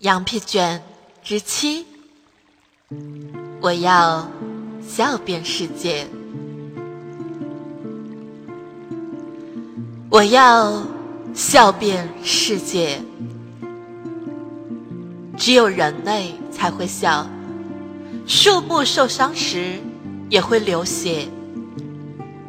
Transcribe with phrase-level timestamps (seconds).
[0.00, 0.82] 羊皮卷
[1.22, 1.86] 之七，
[3.62, 4.28] 我要
[4.86, 6.06] 笑遍世界，
[10.10, 10.82] 我要
[11.32, 13.00] 笑遍世界。
[15.38, 17.26] 只有人类才会笑，
[18.26, 19.80] 树木受伤时
[20.28, 21.26] 也会流血，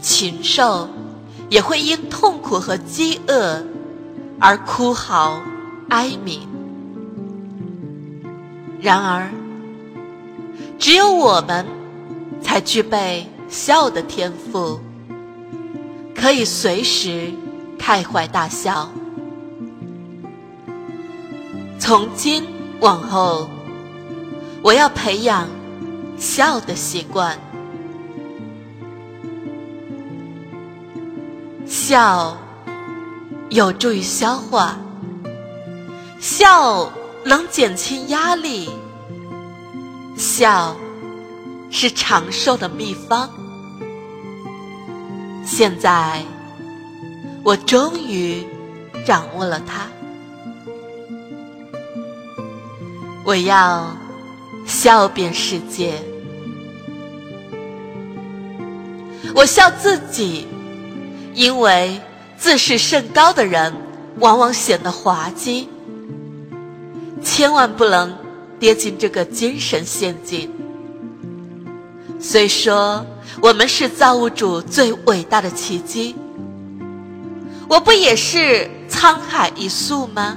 [0.00, 0.88] 禽兽
[1.50, 3.62] 也会因痛苦和饥饿
[4.40, 5.42] 而哭嚎
[5.90, 6.53] 哀鸣。
[8.84, 9.30] 然而，
[10.78, 11.64] 只有我们
[12.42, 14.78] 才具备笑的天赋，
[16.14, 17.32] 可以随时
[17.78, 18.90] 开怀大笑。
[21.78, 22.44] 从今
[22.80, 23.48] 往后，
[24.60, 25.48] 我要培养
[26.18, 27.38] 笑的习惯。
[31.64, 32.36] 笑
[33.48, 34.76] 有助于消化，
[36.20, 36.92] 笑。
[37.24, 38.68] 能减轻压力，
[40.16, 40.76] 笑
[41.70, 43.28] 是长寿的秘方。
[45.46, 46.22] 现在，
[47.42, 48.44] 我终于
[49.06, 49.86] 掌握了它。
[53.24, 53.96] 我要
[54.66, 55.94] 笑遍世界。
[59.34, 60.46] 我笑自己，
[61.32, 61.98] 因为
[62.36, 63.74] 自视甚高的人，
[64.20, 65.68] 往往显得滑稽。
[67.22, 68.16] 千万不能
[68.58, 70.50] 跌进这个精神陷阱。
[72.20, 73.04] 虽说
[73.42, 76.14] 我们是造物主最伟大的奇迹，
[77.68, 80.36] 我不也是沧海一粟吗？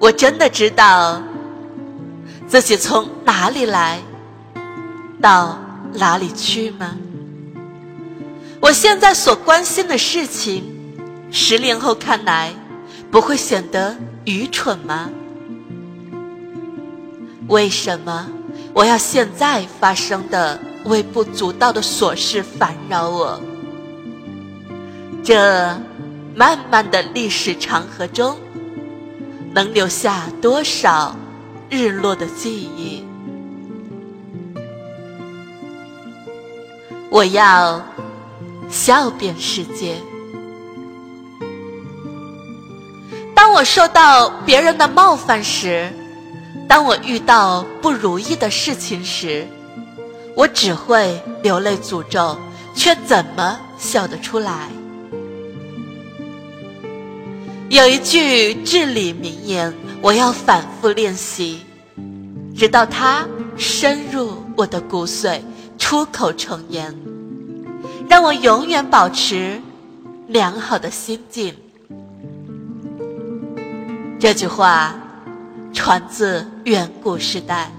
[0.00, 1.20] 我真的知道
[2.46, 4.00] 自己从哪里来
[5.20, 5.58] 到
[5.94, 6.96] 哪里去吗？
[8.60, 10.64] 我现在所关心的事情，
[11.30, 12.52] 十年后看来
[13.10, 13.96] 不会显得。
[14.24, 15.08] 愚蠢吗？
[17.46, 18.28] 为什么
[18.74, 23.40] 我要现在发生的微不足道的琐事烦扰我？
[25.24, 25.80] 这
[26.34, 28.36] 漫漫的历史长河中，
[29.54, 31.16] 能留下多少
[31.70, 33.02] 日落的记忆？
[37.08, 37.82] 我要
[38.68, 39.96] 笑遍世界。
[43.48, 45.90] 当我受到别人的冒犯时，
[46.68, 49.48] 当我遇到不如意的事情时，
[50.36, 52.38] 我只会流泪诅咒，
[52.74, 54.68] 却怎么笑得出来？
[57.70, 59.72] 有一句至理名言，
[60.02, 61.64] 我要反复练习，
[62.54, 63.26] 直到它
[63.56, 65.40] 深入我的骨髓，
[65.78, 66.94] 出口成言，
[68.10, 69.58] 让我永远保持
[70.26, 71.56] 良好的心境。
[74.20, 74.94] 这句话
[75.72, 77.70] 传自远古时代，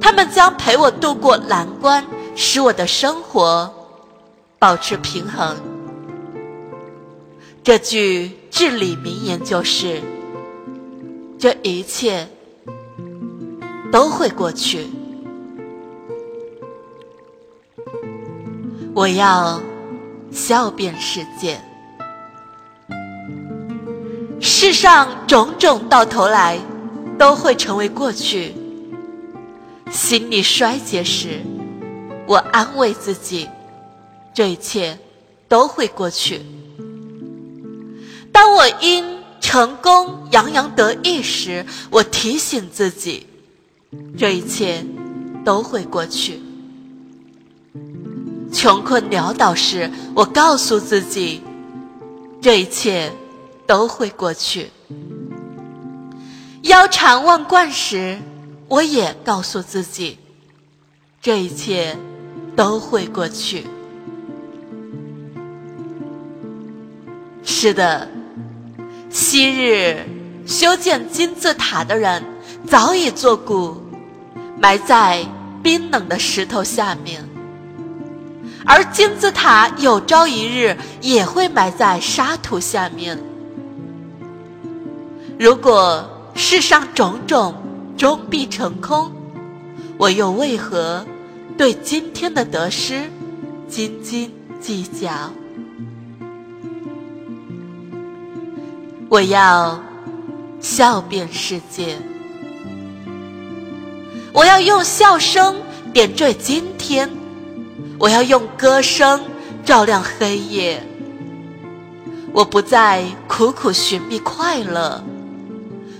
[0.00, 2.04] 他们将陪我度过难关，
[2.36, 3.68] 使我的生活
[4.60, 5.56] 保持平衡。
[7.64, 10.00] 这句至理名言就是：
[11.36, 12.28] 这一切
[13.90, 14.86] 都会过去。
[18.94, 19.60] 我要
[20.30, 21.60] 笑遍世界。
[24.66, 26.58] 世上种种到头来
[27.16, 28.52] 都会成为过去。
[29.92, 31.40] 心力衰竭时，
[32.26, 33.48] 我安慰自己，
[34.34, 34.98] 这一切
[35.46, 36.40] 都会过去。
[38.32, 39.04] 当我因
[39.40, 43.24] 成功洋洋得意时，我提醒自己，
[44.18, 44.84] 这一切
[45.44, 46.42] 都会过去。
[48.52, 51.40] 穷困潦倒时，我告诉自己，
[52.42, 53.12] 这一切。
[53.66, 54.70] 都会过去。
[56.62, 58.18] 腰缠万贯时，
[58.68, 60.18] 我也告诉自己，
[61.20, 61.96] 这一切
[62.56, 63.66] 都会过去。
[67.44, 68.08] 是的，
[69.10, 70.04] 昔日
[70.46, 72.22] 修建金字塔的人
[72.66, 73.76] 早已作古，
[74.58, 75.24] 埋在
[75.62, 77.24] 冰冷的石头下面，
[78.64, 83.16] 而金字塔有朝一日也会埋在沙土下面。
[85.38, 87.54] 如果世上种种
[87.96, 89.12] 终必成空，
[89.98, 91.04] 我又为何
[91.58, 93.10] 对今天的得失
[93.68, 95.30] 斤斤计较？
[99.10, 99.78] 我要
[100.58, 101.98] 笑遍世界，
[104.32, 105.56] 我要用笑声
[105.92, 107.10] 点缀今天，
[107.98, 109.22] 我要用歌声
[109.66, 110.82] 照亮黑夜。
[112.32, 113.04] 我不再。
[113.28, 115.04] 苦苦寻觅快乐，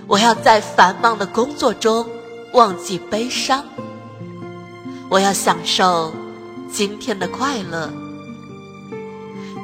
[0.09, 2.07] 我要在繁忙的工作中
[2.53, 3.65] 忘记悲伤，
[5.09, 6.15] 我要享受
[6.71, 7.91] 今天的快乐。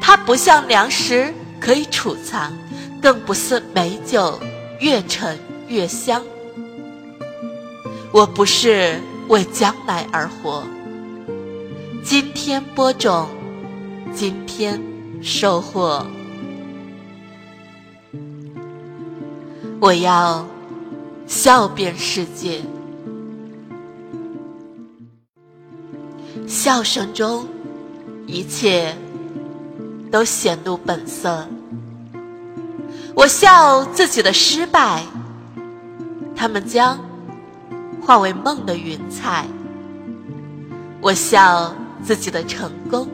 [0.00, 2.52] 它不像粮食可以储藏，
[3.00, 4.38] 更不是美酒
[4.80, 6.20] 越陈越香。
[8.10, 10.64] 我不是为将来而活，
[12.04, 13.28] 今天播种，
[14.12, 14.82] 今天
[15.22, 16.04] 收获。
[19.82, 20.46] 我要
[21.26, 22.62] 笑遍世界，
[26.46, 27.44] 笑声中
[28.28, 28.96] 一切
[30.08, 31.44] 都显露本色。
[33.16, 35.02] 我笑自己的失败，
[36.36, 36.96] 他们将
[38.00, 39.46] 化为梦的云彩；
[41.00, 41.74] 我笑
[42.04, 43.08] 自己的成功，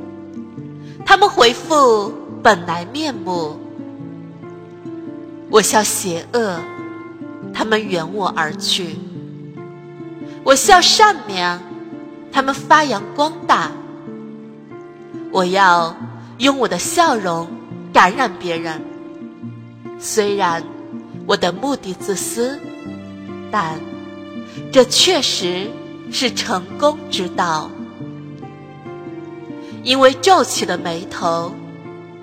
[1.06, 2.12] 他们回复
[2.42, 3.58] 本来面目。
[5.50, 6.60] 我笑邪恶，
[7.54, 8.96] 他们远我而去；
[10.44, 11.58] 我笑善良，
[12.30, 13.70] 他们发扬光大。
[15.30, 15.96] 我要
[16.38, 17.48] 用我的笑容
[17.92, 18.82] 感染别人，
[19.98, 20.62] 虽然
[21.26, 22.58] 我的目的自私，
[23.50, 23.80] 但
[24.70, 25.70] 这确实
[26.12, 27.70] 是成功之道。
[29.82, 31.54] 因为皱起的眉头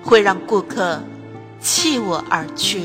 [0.02, 1.00] 会让顾客
[1.60, 2.82] 弃我而去。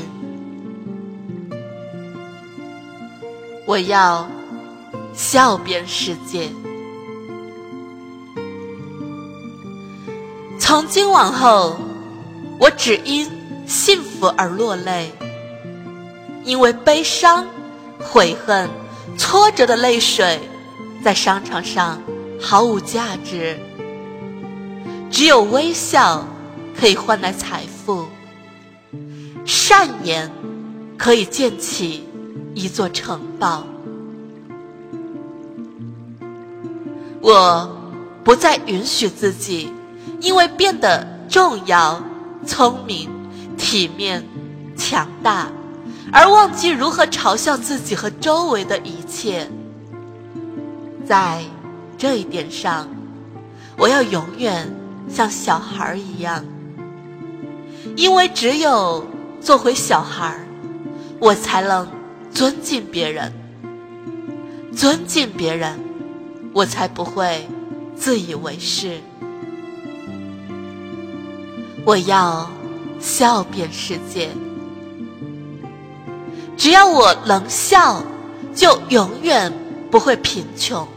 [3.72, 4.28] 我要
[5.14, 6.50] 笑遍世界。
[10.58, 11.78] 从今往后，
[12.60, 13.26] 我只因
[13.66, 15.10] 幸福而落泪，
[16.44, 17.46] 因为悲伤、
[17.98, 18.68] 悔恨、
[19.16, 20.38] 挫折的泪水，
[21.02, 21.98] 在商场上
[22.38, 23.58] 毫无价值。
[25.10, 26.28] 只有微笑
[26.78, 28.06] 可以换来财富，
[29.46, 30.30] 善言
[30.98, 32.06] 可以建起。
[32.54, 33.64] 一座城堡，
[37.20, 37.70] 我
[38.22, 39.72] 不再允许自己
[40.20, 42.02] 因为变得重要、
[42.46, 43.08] 聪明、
[43.56, 44.22] 体面、
[44.76, 45.48] 强大，
[46.12, 49.50] 而忘记如何嘲笑自己和周围的一切。
[51.06, 51.42] 在
[51.96, 52.86] 这一点上，
[53.78, 54.70] 我要永远
[55.08, 56.44] 像小孩一样，
[57.96, 59.04] 因为只有
[59.40, 60.38] 做回小孩，
[61.18, 61.88] 我才能。
[62.34, 63.32] 尊敬别人，
[64.74, 65.78] 尊敬别人，
[66.54, 67.46] 我才不会
[67.94, 68.98] 自以为是。
[71.84, 72.50] 我要
[72.98, 74.30] 笑遍世界，
[76.56, 78.02] 只要我能笑，
[78.54, 79.52] 就永远
[79.90, 80.88] 不会贫穷。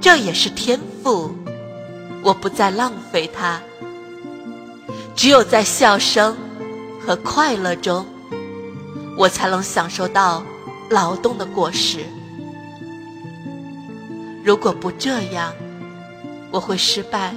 [0.00, 1.34] 这也是天赋，
[2.22, 3.60] 我不再浪费它。
[5.14, 6.34] 只有在笑声
[7.04, 8.06] 和快乐中。
[9.16, 10.42] 我才能享受到
[10.88, 12.00] 劳动的果实。
[14.42, 15.52] 如果不这样，
[16.50, 17.34] 我会失败。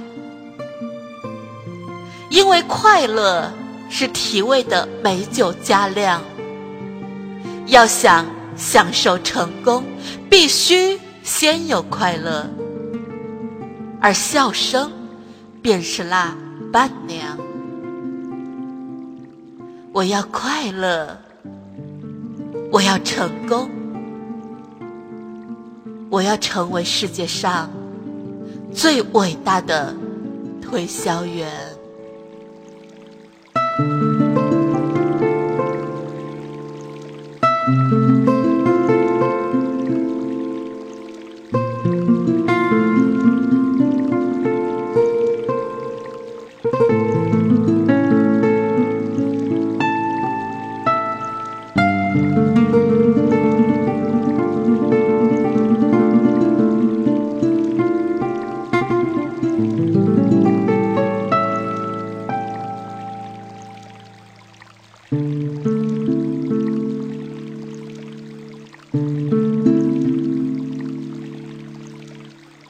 [2.30, 3.52] 因为快乐
[3.88, 6.22] 是体味的美酒加量。
[7.66, 9.84] 要想享受成功，
[10.28, 12.46] 必须先有快乐，
[14.00, 14.90] 而笑声
[15.62, 16.36] 便是那
[16.72, 17.38] 伴娘。
[19.92, 21.18] 我要快乐。
[22.74, 23.70] 我要成功，
[26.10, 27.70] 我要成为世界上
[28.74, 29.94] 最伟大的
[30.60, 31.63] 推销员。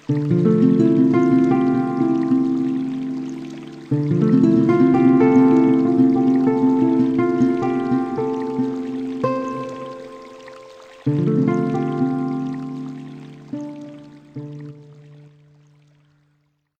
[0.08, 0.43] Mm-hmm.